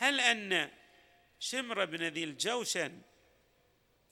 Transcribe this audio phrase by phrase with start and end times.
[0.00, 0.70] هل أن
[1.38, 3.00] شمر بن ذي الجوشن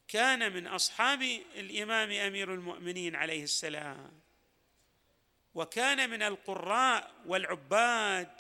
[0.08, 1.22] كان من أصحاب
[1.54, 4.20] الإمام أمير المؤمنين عليه السلام
[5.54, 8.30] وكان من القراء والعباد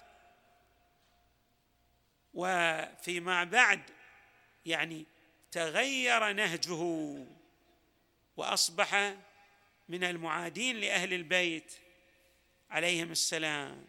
[2.34, 3.82] وفيما بعد
[4.66, 5.06] يعني
[5.50, 7.16] تغير نهجه
[8.36, 9.14] وأصبح
[9.88, 11.72] من المعادين لأهل البيت
[12.70, 13.84] عليهم السلام.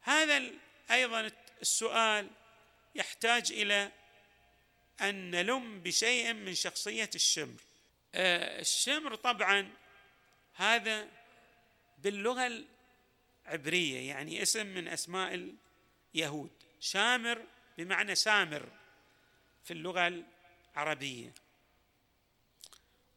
[0.00, 0.42] هذا
[0.90, 1.30] أيضا
[1.60, 2.30] السؤال
[2.94, 3.92] يحتاج إلى
[5.00, 7.60] أن نلم بشيء من شخصية الشمر.
[8.14, 9.72] آه، الشمر طبعا
[10.54, 11.08] هذا
[11.98, 12.64] باللغة
[13.46, 15.54] العبرية يعني اسم من أسماء
[16.14, 16.50] اليهود.
[16.80, 17.44] شامر
[17.78, 18.68] بمعنى سامر
[19.64, 20.24] في اللغة
[20.76, 21.32] العربية.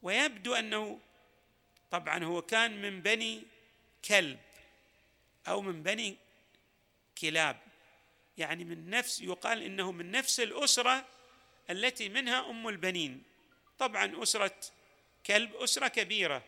[0.02, 1.00] ويبدو أنه
[1.92, 3.44] طبعا هو كان من بني
[4.06, 4.40] كلب
[5.48, 6.18] أو من بني
[7.22, 7.69] كلاب.
[8.40, 11.06] يعني من نفس يقال إنه من نفس الأسرة
[11.70, 13.24] التي منها أم البنين.
[13.80, 14.56] طبعا أسرة
[15.26, 16.44] كلب أسرة كبيرة.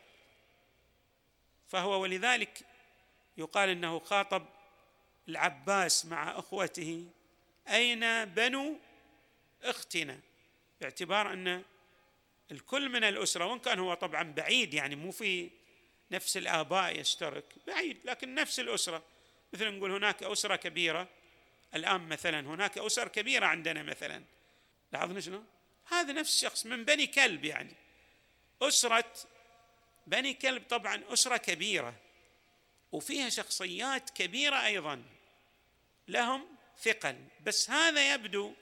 [1.68, 2.66] فهو ولذلك
[3.38, 4.46] يقال إنه خاطب
[5.30, 7.06] العباس مع أخوته
[7.70, 8.80] أين بنو
[9.64, 10.20] أختنا؟
[10.82, 11.64] باعتبار أن
[12.52, 15.50] الكل من الأسرة وإن كان هو طبعا بعيد يعني مو في
[16.12, 19.04] نفس الآباء يشترك بعيد لكن نفس الأسرة.
[19.54, 21.08] مثل نقول هناك أسرة كبيرة.
[21.76, 24.24] الآن مثلا هناك أسر كبيرة عندنا مثلا.
[24.94, 25.44] لاحظنا شنو؟
[25.88, 27.76] هذا نفس الشخص من بني كلب يعني.
[28.62, 29.14] أسرة
[30.08, 31.94] بني كلب طبعا أسرة كبيرة
[32.92, 35.04] وفيها شخصيات كبيرة أيضا.
[36.08, 36.46] لهم
[36.82, 37.16] ثقل.
[37.46, 38.54] بس هذا يبدو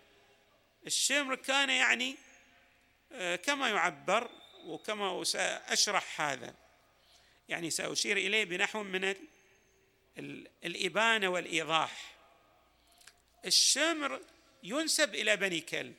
[0.88, 2.16] الشمر كان يعني
[3.12, 4.30] آه، كما يعبر
[4.66, 6.56] وكما سأشرح هذا.
[7.50, 9.16] يعني سأشير إليه بنحو من
[10.64, 12.19] الإبانة والإيضاح.
[13.46, 14.22] الشمر
[14.64, 15.96] ينسب إلى بني كلب.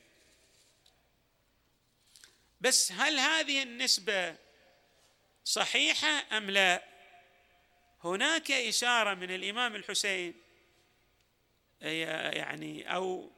[2.61, 4.35] بس هل هذه النسبة
[5.45, 6.83] صحيحة أم لا؟
[8.03, 10.33] هناك إشارة من الإمام الحسين
[11.81, 13.31] يعني أو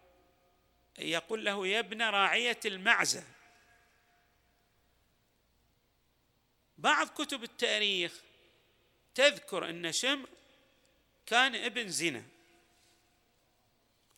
[0.99, 3.23] يقول له يا ابن راعية المعزة.
[6.77, 8.13] بعض كتب التاريخ
[9.15, 10.29] تذكر إن شمر
[11.25, 12.32] كان ابن زنا.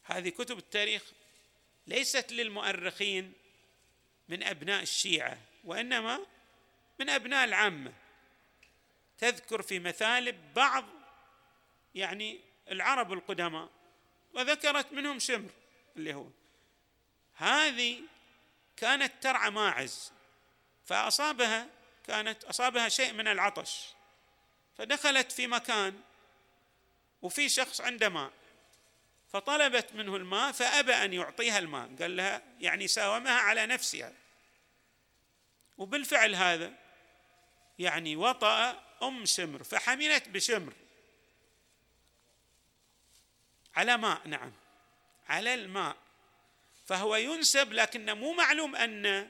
[0.05, 1.03] هذه كتب التاريخ
[1.87, 3.33] ليست للمؤرخين
[4.29, 6.25] من أبناء الشيعة وإنما
[6.99, 7.93] من أبناء العامة.
[9.17, 10.85] تذكر في مثالب بعض
[11.95, 12.39] يعني
[12.71, 13.69] العرب القدماء
[14.33, 15.49] وذكرت منهم شمر
[15.95, 16.27] اللي هو.
[17.35, 18.01] هذه
[18.77, 20.11] كانت ترعى ماعز
[20.85, 21.67] فأصابها
[22.07, 23.87] كانت أصابها شيء من العطش
[24.77, 26.01] فدخلت في مكان
[27.21, 28.31] وفي شخص عنده ماء.
[29.35, 31.95] فطلبت منه الماء فأبى أن يعطيها الماء.
[32.01, 34.13] قال لها يعني ساومها على نفسها.
[35.77, 36.73] وبالفعل هذا
[37.79, 40.73] يعني وطأ أم شمر فحملت بشمر
[43.75, 44.51] على ماء نعم.
[45.29, 45.95] على الماء.
[46.85, 49.29] فهو ينسب لكن مو معلوم أن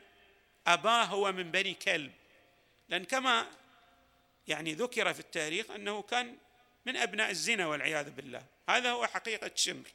[0.67, 2.13] أباه هو من بني كلب.
[2.89, 3.47] لأن كما
[4.47, 6.37] يعني ذكر في التاريخ أنه كان
[6.85, 8.54] من أبناء الزنا والعياذ بالله.
[8.69, 9.87] هذا هو حقيقة شمر.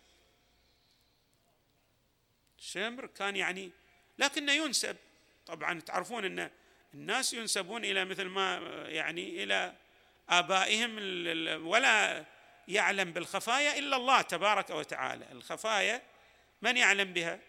[2.59, 3.71] شمر كان يعني
[4.19, 4.97] لكنه ينسب.
[5.47, 6.51] طبعا تعرفون أن
[6.95, 8.57] الناس ينسبون إلى مثل ما
[8.89, 9.77] يعني إلى
[10.29, 10.97] آبائهم
[11.67, 12.25] ولا
[12.69, 15.33] يعلم بالخفايا إلا الله تبارك وتعالى.
[15.33, 16.03] الخفايا
[16.63, 17.41] من يعلم بها؟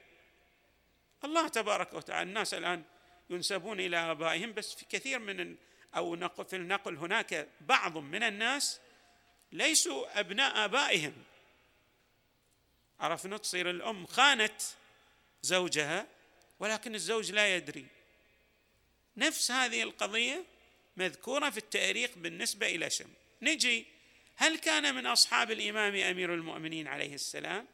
[1.24, 2.30] الله تبارك وتعالى.
[2.30, 2.84] الناس الآن
[3.30, 5.56] ينسبون إلى آبائهم بس في كثير من
[5.96, 8.80] أو نقل في النقل هناك بعض من الناس
[9.52, 11.14] ليسوا أبناء آبائهم.
[13.00, 14.62] عرفنا تصير الأم خانت
[15.42, 16.08] زوجها
[16.60, 17.86] ولكن الزوج لا يدري.
[19.18, 20.46] نفس هذه القضية
[20.98, 23.10] مذكورة في التأريخ بالنسبة إلى شم.
[23.42, 23.86] نجي
[24.36, 27.68] هل كان من أصحاب الإمام أمير المؤمنين عليه السلام؟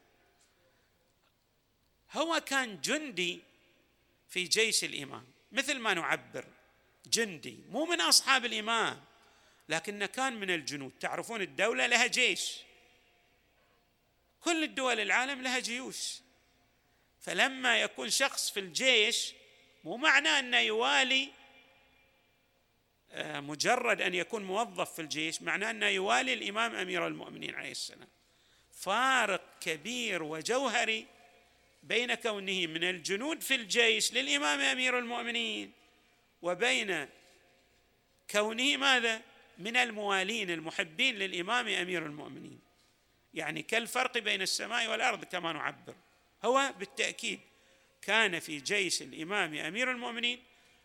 [2.12, 3.40] هو كان جندي
[4.28, 6.44] في جيش الإمام مثل ما نعبر.
[7.06, 9.04] جندي مو من أصحاب الإمام.
[9.68, 10.92] لكنه كان من الجنود.
[11.00, 12.58] تعرفون الدولة لها جيش.
[14.40, 16.20] كل الدول العالم لها جيوش.
[17.20, 19.34] فلما يكون شخص في الجيش
[19.84, 21.28] مو معناه إنه يوالي
[23.12, 28.08] آه، مجرد أن يكون موظف في الجيش معناه إنه يوالي الإمام أمير المؤمنين عليه السلام.
[28.72, 31.06] فارق كبير وجوهري
[31.82, 35.72] بين كونه من الجنود في الجيش للإمام أمير المؤمنين
[36.42, 37.08] وبين
[38.30, 39.22] كونه ماذا؟
[39.58, 42.60] من الموالين المحبين للإمام أمير المؤمنين.
[43.34, 45.94] يعني كالفرق بين السماء والأرض كما نعبر.
[46.44, 47.40] هو بالتأكيد
[48.02, 50.42] كان في جيش الإمام أمير المؤمنين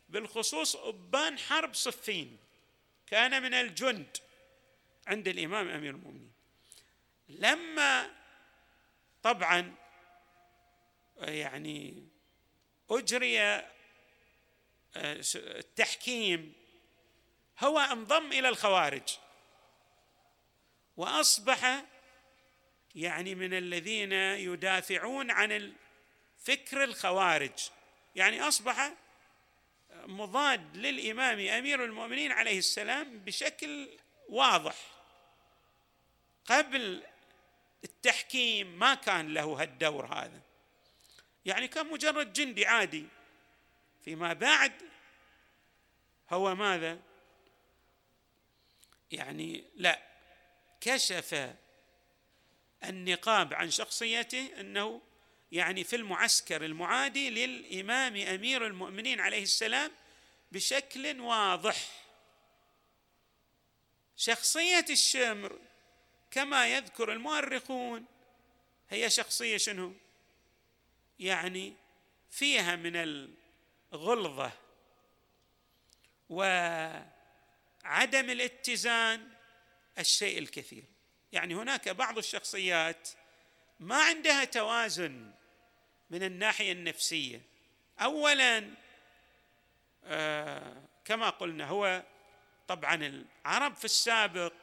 [0.09, 2.37] بالخصوص أبان حرب صفين.
[3.07, 4.17] كان من الجند
[5.07, 6.31] عند الإمام أمير المؤمنين.
[7.29, 8.09] لما
[9.23, 9.75] طبعا
[11.17, 12.07] يعني
[12.89, 13.65] أجري آه،
[15.35, 16.53] التحكيم
[17.63, 19.17] هو انضم إلى الخوارج.
[20.97, 21.83] وأصبح
[22.95, 27.69] يعني من الذين يدافعون عن الفكر الخوارج.
[28.15, 28.93] يعني أصبح
[29.93, 33.89] مضاد للإمام أمير المؤمنين عليه السلام بشكل
[34.29, 34.75] واضح.
[36.45, 37.03] قبل
[37.83, 40.41] التحكيم ما كان له هالدور هذا.
[41.45, 43.05] يعني كان مجرد جندي عادي.
[44.05, 44.71] فيما بعد
[46.29, 46.99] هو ماذا؟
[49.13, 49.99] يعني لا
[50.81, 51.53] كشف
[52.83, 55.01] النقاب عن شخصيته أنه
[55.51, 59.91] يعني في المعسكر المعادي للإمام أمير المؤمنين عليه السلام
[60.51, 61.87] بشكل واضح.
[64.17, 65.59] شخصية الشمر
[66.31, 68.05] كما يذكر المؤرخون
[68.89, 69.93] هي شخصية شنو؟
[71.19, 71.73] يعني
[72.31, 72.95] فيها من
[73.93, 74.51] الغلظة
[77.83, 79.29] وعدم الاتزان
[79.99, 80.83] الشيء الكثير.
[81.31, 83.09] يعني هناك بعض الشخصيات
[83.79, 85.31] ما عندها توازن
[86.09, 87.41] من الناحية النفسية.
[88.01, 88.69] اولا
[90.05, 92.03] آه كما قلنا هو
[92.67, 94.53] طبعا العرب في السابق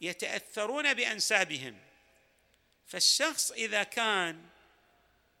[0.00, 1.78] يتأثرون بأنسابهم.
[2.86, 4.46] فالشخص إذا كان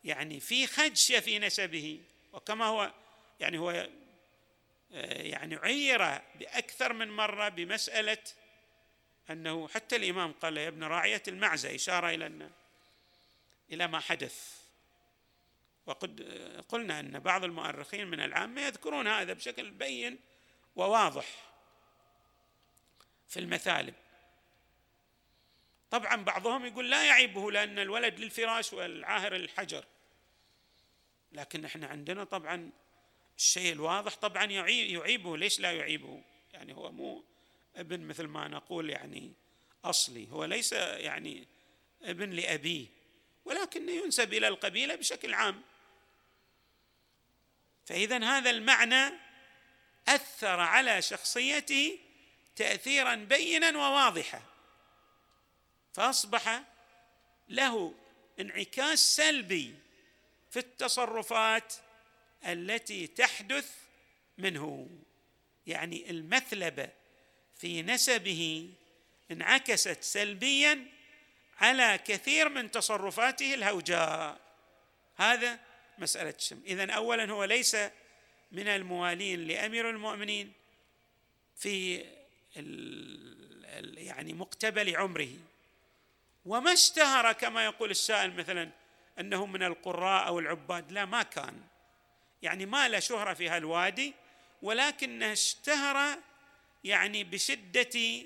[0.04, 2.00] يعني في خدشة في نسبه
[2.32, 2.92] وكما هو
[3.40, 3.88] يعني هو
[4.90, 5.98] يعني عير
[6.34, 8.18] بأكثر من مرة بمسألة
[9.30, 12.50] أنه حتى الإمام قال يا ابن راعية المعزة إشارة إلى ان
[13.72, 14.60] إلى ما حدث.
[15.86, 20.18] وقد آه، قلنا أن بعض المؤرخين من العامه يذكرون هذا بشكل بين
[20.76, 21.26] وواضح
[23.28, 23.94] في المثالب.
[25.90, 29.84] طبعا بعضهم يقول لا يعيبه لأن الولد للفراش والعاهر الحجر
[31.32, 32.70] لكن إحنا عندنا طبعا
[33.40, 35.36] الشيء الواضح طبعا يعيبه.
[35.36, 36.22] ليش لا يعيبه؟
[36.52, 37.24] يعني هو مو
[37.76, 39.32] ابن مثل ما نقول يعني
[39.84, 40.28] أصلي.
[40.30, 41.46] هو ليس يعني
[42.02, 42.86] ابن لأبيه
[43.44, 45.62] ولكنه ينسب إلى القبيلة بشكل عام.
[47.86, 49.12] فاذا هذا المعنى
[50.08, 51.98] أثر على شخصيته
[52.56, 54.42] تاثيرا بينا وواضحا.
[55.92, 56.62] فأصبح
[57.48, 57.94] له
[58.40, 59.74] انعكاس سلبي
[60.50, 61.74] في التصرفات
[62.46, 63.74] التي تحدث
[64.38, 64.88] منه.
[65.66, 66.88] يعني المثلبه
[67.56, 68.70] في نسبه
[69.30, 70.86] انعكست سلبيا
[71.58, 74.40] على كثير من تصرفاته الهوجاء.
[75.16, 75.60] هذا
[75.98, 76.60] مسألة الشم.
[76.66, 77.76] اذا اولا هو ليس
[78.52, 80.52] من الموالين لأمير المؤمنين
[81.56, 82.04] في
[83.96, 85.30] يعني مقتبل عمره.
[86.44, 88.70] وما اشتهر كما يقول السائل مثلا
[89.18, 90.92] أنه من القراء أو العباد.
[90.92, 91.69] لا ما كان.
[92.42, 94.14] يعني ما له شهرة في هالوادي
[94.62, 96.18] ولكنه اشتهر
[96.84, 98.22] يعني بشدة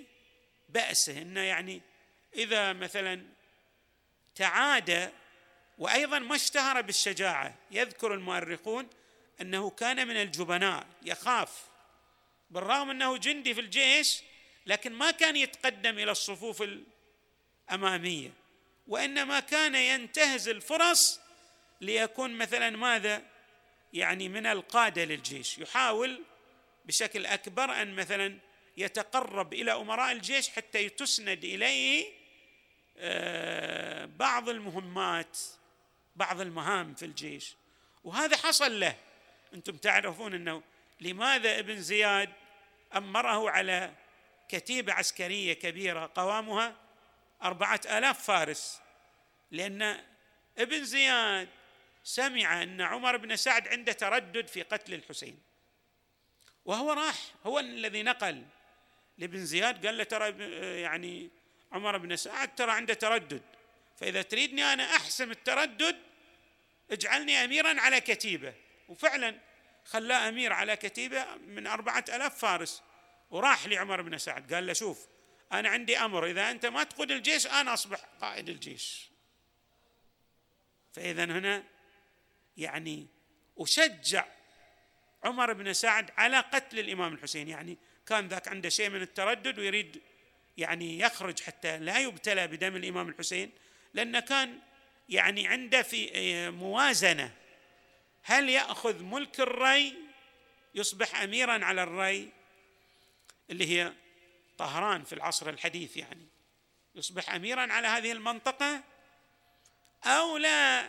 [0.69, 1.23] بأسه.
[1.23, 1.83] إنه يعني
[2.35, 3.25] إذا مثلا
[4.35, 5.13] تعاد
[5.79, 8.89] وأيضا ما اشتهر بالشجاعة يذكر المؤرخون
[9.41, 11.65] أنه كان من الجبناء يخاف.
[12.51, 14.23] بالرغم أنه جندي في الجيش
[14.67, 16.63] لكن ما كان يتقدم إلى الصفوف
[17.71, 18.31] الأمامية.
[18.87, 21.21] وإنما كان ينتهز الفرص
[21.81, 23.34] ليكون مثلا ماذا؟
[23.95, 25.59] يعني من القادة للجيش.
[25.59, 26.23] يحاول
[26.85, 28.39] بشكل أكبر أن مثلا
[28.77, 32.07] يتقرب إلى أمراء الجيش حتى تسند إليه
[32.99, 35.39] آه، بعض المهمات
[36.17, 37.57] بعض المهام في الجيش.
[38.05, 38.97] وهذا حصل له.
[39.55, 40.63] أنتم تعرفون أنه
[41.01, 42.33] لماذا ابن زياد
[42.95, 43.93] أمره على
[44.49, 46.77] كتيبة عسكرية كبيرة قوامها
[47.43, 48.81] أربعة آلاف فارس؟
[49.51, 50.01] لأن
[50.59, 51.49] ابن زياد
[52.05, 55.39] سمع أن عمر بن سعد عنده تردد في قتل الحسين.
[56.65, 58.45] وهو راح هو الذي نقل
[59.19, 60.43] لابن زياد قال له ترى
[60.81, 61.31] يعني
[61.73, 63.43] عمر بن سعد ترى عنده تردد.
[63.97, 65.97] فإذا تريدني أنا أحسم التردد
[66.91, 68.55] اجعلني أميرا على كتيبة.
[68.89, 69.39] وفعلا
[69.85, 72.83] خلاه أمير على كتيبة من أربعة ألاف فارس.
[73.31, 75.07] وراح لعمر بن سعد قال له شوف
[75.53, 79.11] أنا عندي أمر إذا أنت ما تقود الجيش أنا أصبح قائد الجيش.
[80.93, 81.74] فإذا هنا
[82.57, 83.07] يعني
[83.59, 84.25] أشجع
[85.25, 87.49] عمر بن سعد على قتل الإمام الحسين.
[87.49, 90.03] يعني كان ذاك عنده شيء من التردد ويريد
[90.57, 93.51] يعني يخرج حتى لا يبتلى بدم الإمام الحسين
[93.95, 94.59] لأن كان
[95.09, 97.33] يعني عنده في موازنة.
[98.23, 99.95] هل يأخذ ملك الري
[100.75, 102.33] يصبح اميرا على الري؟
[103.51, 103.93] اللي هي
[104.59, 106.27] طهران في العصر الحديث يعني
[106.95, 108.83] يصبح اميرا على هذه المنطقة
[110.05, 110.89] أو لا؟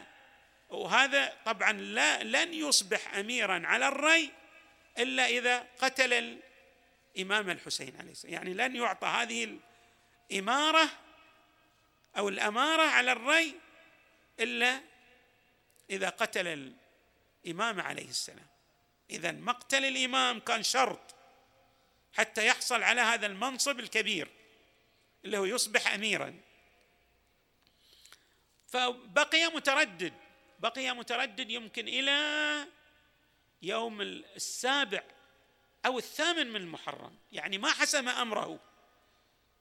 [0.69, 4.31] وهذا طبعا لا لن يصبح اميرا على الري
[4.98, 6.41] إلا إذا قتل
[7.15, 8.34] الإمام الحسين عليه السلام.
[8.34, 9.60] يعني لن يعطى هذه
[10.31, 10.89] الإمارة
[12.17, 13.55] أو الأمارة على الري
[14.39, 14.81] إلا
[15.89, 16.74] إذا قتل
[17.45, 18.48] الإمام عليه السلام.
[19.10, 21.15] اذا مقتل الإمام كان شرط
[22.13, 24.27] حتى يحصل على هذا المنصب الكبير
[25.25, 26.41] اللي هو يصبح اميرا.
[28.67, 30.13] فبقي متردد.
[30.59, 32.67] بقي متردد يمكن إلى
[33.62, 35.03] يوم السابع
[35.85, 37.17] أو الثامن من المحرم.
[37.31, 38.59] يعني ما حسم أمره.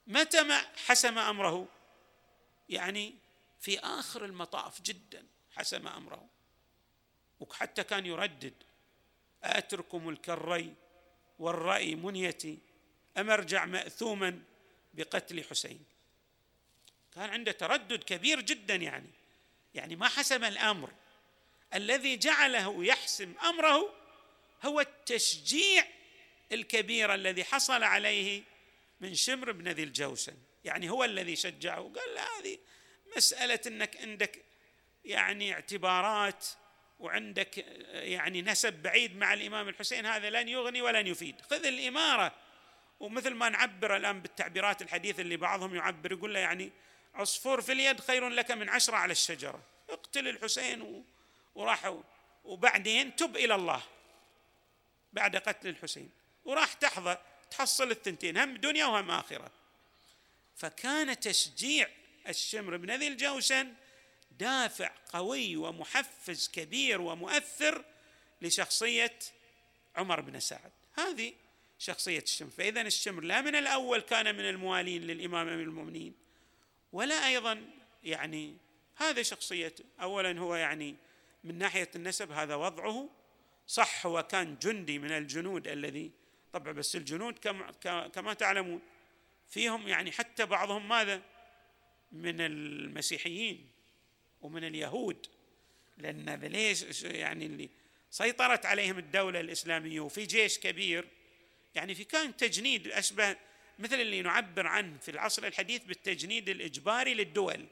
[0.07, 1.69] متى ما حسم أمره؟
[2.69, 3.15] يعني
[3.61, 6.29] في آخر المطاف جدا حسم أمره.
[7.41, 8.55] وحتى كان يردد.
[9.43, 10.75] أترك ملك الري
[11.39, 12.59] والرأي منيتي
[13.19, 14.43] أم أرجع مأثوما
[14.95, 15.85] بقتل حسين؟
[17.15, 19.11] كان عنده تردد كبير جدا يعني.
[19.75, 20.91] يعني ما حسم الأمر.
[21.75, 23.95] الذي جعله يحسم أمره
[24.63, 25.87] هو التشجيع
[26.53, 28.43] الكبير الذي حصل عليه
[29.01, 30.37] من شمر بن ذي الجوسن.
[30.65, 32.59] يعني هو الذي شجعه قال لا هذه
[33.17, 34.45] مسألة إنك عندك
[35.05, 36.47] يعني اعتبارات
[36.99, 37.59] وعندك
[37.93, 41.41] يعني نسب بعيد مع الإمام الحسين هذا لن يغني ولن يفيد.
[41.41, 42.35] خذ الإمارة
[43.01, 46.73] ومثل ما نعبر الآن بالتعبيرات الحديثة اللي بعضهم يعبر يقول له يعني
[47.15, 49.63] عصفور في اليد خير لك من عشرة على الشجرة.
[49.91, 51.05] اقتل الحسين
[51.55, 51.95] وراح
[52.45, 53.83] وبعدين تب إلى الله
[55.13, 56.11] بعد قتل الحسين.
[56.45, 57.17] وراح تحظى
[57.51, 59.51] تحصل الثنتين هم دنيا وهم آخرة.
[60.57, 61.89] فكان تشجيع
[62.29, 63.75] الشمر بن ذي الجوشن
[64.31, 67.85] دافع قوي ومحفز كبير ومؤثر
[68.43, 69.19] لشخصية
[69.97, 70.73] عمر بن سعد.
[70.95, 71.33] هذه
[71.79, 72.51] شخصية الشمر.
[72.51, 76.24] فإذا الشمر لا من الأول كان من الموالين للإمام أمير المؤمنين.
[76.95, 77.65] ولا أيضا
[78.05, 78.57] يعني
[78.97, 79.85] هذا شخصيته.
[80.01, 80.97] اولا هو يعني
[81.45, 83.09] من ناحية النسب هذا وضعه
[83.67, 86.11] صح هو كان جندي من الجنود الذي
[86.53, 87.71] طبعا بس الجنود كما,
[88.09, 88.81] كما تعلمون
[89.49, 91.23] فيهم يعني حتى بعضهم ماذا؟
[92.13, 93.71] من المسيحيين
[94.41, 95.27] ومن اليهود
[95.99, 97.71] لأن ليش يعني اللي
[98.11, 101.09] سيطرت عليهم الدولة الإسلامية وفي جيش كبير
[101.75, 103.37] يعني في كان تجنيد أشبه
[103.79, 107.67] مثل اللي نعبر عنه في العصر الحديث بالتجنيد الإجباري للدول.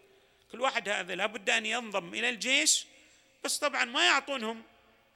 [0.53, 2.87] كل واحد هذا لابد أن ينضم إلى الجيش
[3.45, 4.63] بس طبعا ما يعطونهم.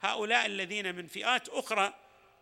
[0.01, 1.93] هؤلاء الذين من فئات أخرى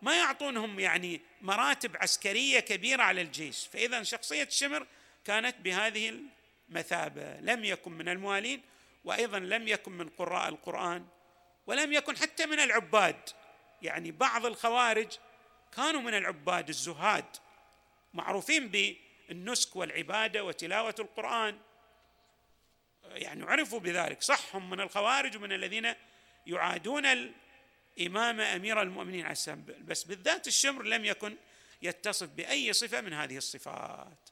[0.01, 3.67] ما يعطونهم يعني مراتب عسكرية كبيرة على الجيش.
[3.73, 4.87] فإذا شخصية شمر
[5.25, 6.21] كانت بهذه
[6.69, 7.39] المثابة.
[7.39, 8.61] لم يكن من الموالين
[9.03, 11.05] وأيضا لم يكن من قراء القرآن
[11.67, 13.29] ولم يكن حتى من العباد.
[13.81, 15.07] يعني بعض الخوارج
[15.75, 17.25] كانوا من العباد الزهاد.
[18.15, 18.67] معروفين
[19.29, 21.57] بالنسك والعبادة وتلاوة القرآن.
[23.03, 24.21] يعني عرفوا بذلك.
[24.21, 25.93] صح هم من الخوارج ومن الذين
[26.47, 29.65] يعادون الإمام أمير المؤمنين عليه السلام.
[29.81, 31.35] بس بالذات الشمر لم يكن
[31.81, 34.29] يتصف بأي صفة من هذه الصفات.